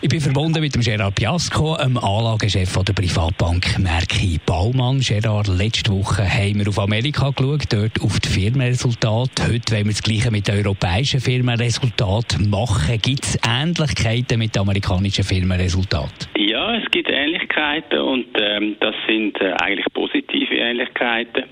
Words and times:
ich 0.00 0.08
bin 0.08 0.20
verbunden 0.20 0.60
mit 0.60 0.74
dem 0.74 0.82
Gerard 0.82 1.16
Piasco, 1.16 1.76
dem 1.76 1.98
Anlagechef 1.98 2.72
der 2.84 2.92
Privatbank 2.92 3.78
Merki 3.80 4.38
Baumann. 4.46 5.00
Gerard, 5.00 5.48
letzte 5.48 5.90
Woche 5.90 6.22
haben 6.22 6.60
wir 6.60 6.68
auf 6.68 6.78
Amerika 6.78 7.30
geschaut, 7.30 7.66
dort 7.72 8.00
auf 8.00 8.20
die 8.20 8.28
Firmenresultate. 8.28 9.42
Heute 9.50 9.74
wollen 9.74 9.86
wir 9.86 9.92
das 9.92 10.02
Gleiche 10.02 10.30
mit 10.30 10.48
europäischen 10.48 11.18
Firmenresultaten 11.18 12.48
machen. 12.48 13.00
Gibt 13.02 13.24
es 13.24 13.38
Ähnlichkeiten 13.42 14.38
mit 14.38 14.56
amerikanischen 14.56 15.24
Firmenresultaten? 15.24 16.28
Ja, 16.36 16.76
es 16.76 16.88
gibt 16.92 17.10
Ähnlichkeiten 17.10 17.98
und 17.98 18.28
ähm, 18.38 18.76
das 18.78 18.94
sind 19.08 19.40
äh, 19.40 19.52
eigentlich 19.58 19.86
positive 19.94 20.54
Ähnlichkeiten. 20.54 21.44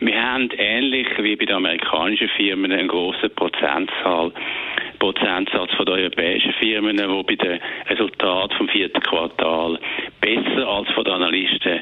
Wir 0.00 0.20
haben 0.20 0.48
ähnlich 0.58 1.06
wie 1.18 1.36
bei 1.36 1.44
den 1.44 1.56
amerikanischen 1.56 2.30
Firmen 2.36 2.72
eine 2.72 2.88
große 2.88 3.28
Prozentzahl 3.28 4.32
Prozentsatz 5.00 5.70
den 5.76 5.88
europäischen 5.88 6.52
Firmen, 6.52 6.96
die 6.96 7.22
bei 7.24 7.34
den 7.34 7.60
Resultaten 7.88 8.56
vom 8.56 8.68
vierten 8.68 9.00
Quartal 9.00 9.78
besser 10.20 10.68
als 10.68 10.88
von 10.90 11.04
den 11.04 11.14
Analysten 11.14 11.80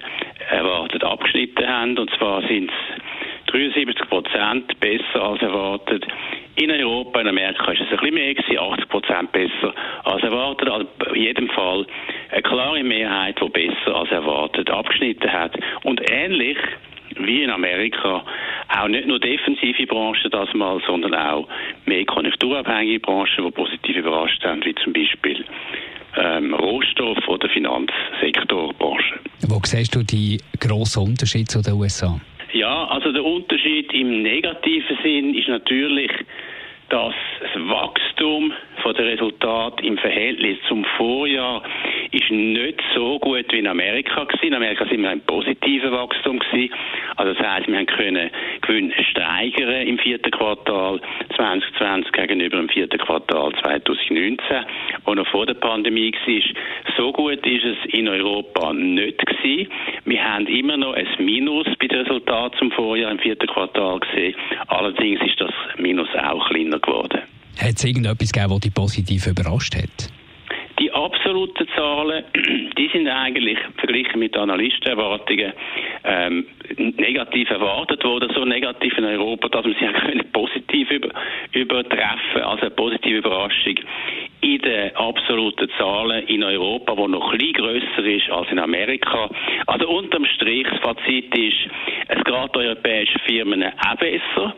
erwartet 0.50 1.04
abgeschnitten 1.04 1.68
haben. 1.68 1.98
Und 1.98 2.10
zwar 2.16 2.40
sind 2.48 2.70
es 2.70 3.52
73 3.52 4.08
Prozent 4.08 4.80
besser 4.80 5.22
als 5.22 5.42
erwartet. 5.42 6.06
In 6.56 6.70
Europa, 6.70 7.20
in 7.20 7.28
Amerika 7.28 7.72
ist 7.72 7.80
es 7.80 7.90
ein 7.90 7.98
bisschen 7.98 8.14
mehr 8.14 8.34
gewesen, 8.34 8.58
80 8.58 8.88
Prozent 8.88 9.32
besser 9.32 9.74
als 10.04 10.22
erwartet. 10.22 10.68
Also 10.68 10.86
in 11.12 11.22
jedem 11.22 11.48
Fall 11.50 11.86
eine 12.30 12.42
klare 12.42 12.82
Mehrheit, 12.82 13.40
die 13.40 13.48
besser 13.48 13.96
als 13.96 14.10
erwartet 14.10 14.70
abgeschnitten 14.70 15.32
hat. 15.32 15.56
Und 15.84 16.00
ähnlich 16.10 16.58
wie 17.16 17.42
in 17.42 17.50
Amerika 17.50 18.24
auch 18.78 18.88
nicht 18.88 19.06
nur 19.06 19.18
defensive 19.18 19.86
Branchen 19.86 20.30
das 20.30 20.52
mal, 20.54 20.80
sondern 20.86 21.14
auch 21.14 21.48
mehr 21.86 22.04
konjunkturabhängige 22.04 23.00
Branchen, 23.00 23.44
die 23.44 23.50
positiv 23.50 23.96
überrascht 23.96 24.44
haben, 24.44 24.64
wie 24.64 24.74
zum 24.76 24.92
Beispiel 24.92 25.44
ähm, 26.16 26.54
Rohstoff- 26.54 27.28
oder 27.28 27.48
Finanzsektorbranchen. 27.48 29.18
Wo 29.48 29.60
siehst 29.64 29.94
du 29.94 30.02
die 30.02 30.38
grossen 30.60 31.04
Unterschiede 31.04 31.46
zu 31.46 31.62
den 31.62 31.74
USA? 31.74 32.20
Ja, 32.52 32.86
also 32.86 33.12
der 33.12 33.24
Unterschied 33.24 33.92
im 33.92 34.22
negativen 34.22 34.96
Sinn 35.02 35.34
ist 35.34 35.48
natürlich, 35.48 36.10
dass 36.88 37.14
das 37.40 37.62
Wachstum 37.68 38.52
von 38.82 38.94
der 38.94 39.06
Resultat 39.06 39.80
im 39.82 39.98
Verhältnis 39.98 40.58
zum 40.68 40.84
Vorjahr 40.96 41.62
ist 42.10 42.30
nicht 42.30 42.80
so 42.94 43.18
gut 43.18 43.46
wie 43.50 43.58
in 43.58 43.66
Amerika 43.66 44.24
gewesen. 44.24 44.46
In 44.46 44.54
Amerika 44.54 44.86
sind 44.86 45.02
wir 45.02 45.10
ein 45.10 45.20
positiver 45.20 45.92
Wachstum 45.92 46.38
gewesen. 46.38 46.72
Also 47.16 47.34
das 47.34 47.46
heißt, 47.46 47.68
wir 47.68 47.76
haben 47.76 47.86
können 47.86 48.30
Gewinne 48.62 48.94
steigern 49.10 49.86
im 49.86 49.98
vierten 49.98 50.30
Quartal 50.30 51.00
2020 51.36 52.12
gegenüber 52.12 52.56
dem 52.58 52.68
vierten 52.68 52.98
Quartal 52.98 53.52
2019, 53.62 54.38
wo 55.04 55.14
noch 55.14 55.26
vor 55.28 55.46
der 55.46 55.54
Pandemie 55.54 56.12
war. 56.12 56.94
So 56.96 57.12
gut 57.12 57.46
ist 57.46 57.64
es 57.64 57.92
in 57.92 58.08
Europa 58.08 58.72
nicht 58.72 59.24
gewesen. 59.24 59.70
Wir 60.04 60.24
haben 60.24 60.46
immer 60.46 60.76
noch 60.76 60.94
ein 60.94 61.08
Minus 61.18 61.66
bei 61.78 61.86
den 61.86 62.00
Resultaten 62.00 62.58
zum 62.58 62.70
Vorjahr 62.72 63.10
im 63.10 63.18
vierten 63.18 63.46
Quartal 63.46 64.00
gesehen. 64.00 64.34
Allerdings 64.68 65.20
ist 65.22 65.40
das 65.40 65.52
Minus 65.76 66.08
auch 66.14 66.48
kleiner 66.48 66.78
geworden. 66.78 67.27
Hat 67.58 67.74
es 67.74 67.84
irgendetwas 67.84 68.32
gegeben, 68.32 68.52
das 68.52 68.60
dich 68.60 68.74
positiv 68.74 69.26
überrascht 69.26 69.74
hat? 69.74 70.12
Die 70.78 70.92
absoluten 70.92 71.66
Zahlen, 71.74 72.24
die 72.78 72.88
sind 72.92 73.08
eigentlich 73.08 73.58
verglichen 73.78 74.20
mit 74.20 74.36
Analystenerwartungen 74.36 75.52
ähm, 76.04 76.46
negativ 76.76 77.50
erwartet 77.50 78.04
worden, 78.04 78.30
so 78.32 78.44
negativ 78.44 78.96
in 78.96 79.04
Europa, 79.04 79.48
dass 79.48 79.64
man 79.64 79.74
sie 79.74 79.86
können 79.86 80.24
positiv 80.32 80.88
über, 80.88 81.08
übertreffen, 81.52 82.42
also 82.42 82.62
eine 82.62 82.70
positive 82.70 83.18
Überraschung 83.18 83.74
in 84.40 84.60
den 84.60 84.94
absoluten 84.94 85.68
Zahlen 85.78 86.28
in 86.28 86.44
Europa, 86.44 86.96
wo 86.96 87.08
noch 87.08 87.32
ein 87.32 87.38
bisschen 87.38 87.54
grösser 87.54 88.04
ist 88.04 88.30
als 88.30 88.48
in 88.52 88.60
Amerika. 88.60 89.28
Also 89.66 89.88
unterm 89.88 90.24
Strich, 90.26 90.64
das 90.70 90.78
Fazit 90.78 91.36
ist, 91.36 91.56
es 92.06 92.22
geht 92.22 92.56
europäischen 92.56 93.20
Firmen 93.26 93.64
auch 93.64 93.96
besser 93.96 94.54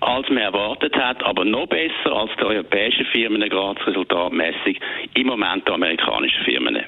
als 0.00 0.28
man 0.28 0.38
erwartet 0.38 0.94
hat, 0.96 1.22
aber 1.24 1.44
noch 1.44 1.66
besser 1.66 2.12
als 2.12 2.30
die 2.38 2.44
europäischen 2.44 3.06
Firmen 3.06 3.48
gerade 3.48 3.86
resultatmäßig 3.86 4.78
im 5.14 5.26
Moment 5.26 5.66
die 5.66 5.72
amerikanischen 5.72 6.44
Firmen. 6.44 6.78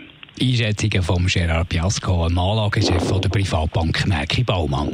Einschätzungen 0.41 1.03
von 1.03 1.27
Gerard 1.27 1.69
Piasco, 1.69 2.29
dem 2.29 2.39
Anlagechef 2.39 3.21
der 3.21 3.29
Privatbank 3.29 4.07
Merki 4.07 4.43
Baumann. 4.43 4.91